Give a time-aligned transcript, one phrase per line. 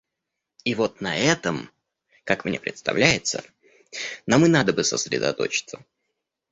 [0.63, 1.69] И вот на этом,
[2.23, 3.43] как мне представляется,
[4.25, 5.79] нам и надо бы сосредоточиться.